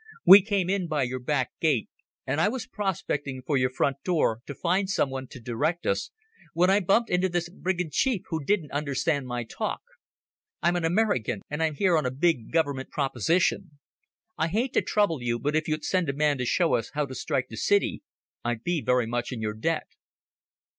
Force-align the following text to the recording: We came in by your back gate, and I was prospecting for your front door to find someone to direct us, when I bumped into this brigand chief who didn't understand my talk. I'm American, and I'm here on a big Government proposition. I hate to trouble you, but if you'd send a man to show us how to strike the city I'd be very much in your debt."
We 0.25 0.41
came 0.41 0.67
in 0.67 0.87
by 0.87 1.03
your 1.03 1.19
back 1.19 1.51
gate, 1.59 1.87
and 2.25 2.41
I 2.41 2.49
was 2.49 2.65
prospecting 2.65 3.43
for 3.45 3.55
your 3.55 3.69
front 3.69 3.97
door 4.03 4.39
to 4.47 4.55
find 4.55 4.89
someone 4.89 5.27
to 5.27 5.39
direct 5.39 5.85
us, 5.85 6.09
when 6.55 6.71
I 6.71 6.79
bumped 6.79 7.11
into 7.11 7.29
this 7.29 7.49
brigand 7.49 7.91
chief 7.91 8.23
who 8.29 8.43
didn't 8.43 8.71
understand 8.71 9.27
my 9.27 9.43
talk. 9.43 9.81
I'm 10.59 10.75
American, 10.75 11.41
and 11.51 11.61
I'm 11.61 11.75
here 11.75 11.95
on 11.95 12.07
a 12.07 12.11
big 12.11 12.51
Government 12.51 12.89
proposition. 12.89 13.77
I 14.39 14.47
hate 14.47 14.73
to 14.73 14.81
trouble 14.81 15.21
you, 15.21 15.37
but 15.37 15.55
if 15.55 15.67
you'd 15.67 15.85
send 15.85 16.09
a 16.09 16.13
man 16.13 16.39
to 16.39 16.45
show 16.47 16.73
us 16.73 16.89
how 16.95 17.05
to 17.05 17.13
strike 17.13 17.49
the 17.49 17.55
city 17.57 18.01
I'd 18.43 18.63
be 18.63 18.81
very 18.81 19.05
much 19.05 19.31
in 19.31 19.39
your 19.39 19.53
debt." 19.53 19.85